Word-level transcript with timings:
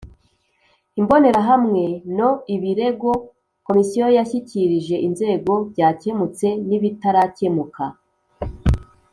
Imbonerahamwe 0.99 1.83
no 2.17 2.29
Ibirego 2.55 3.11
Komisiyo 3.67 4.05
yashyikirije 4.17 4.95
inzego 5.07 5.51
byakemutse 5.71 6.47
n 6.67 6.69
ibitarakemuka 6.77 7.83